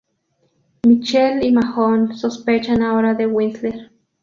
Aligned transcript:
Michael 0.83 1.43
y 1.45 1.51
Mahone 1.51 2.15
sospechan 2.17 2.81
ahora 2.81 3.13
de 3.13 3.27
Whistler. 3.27 3.91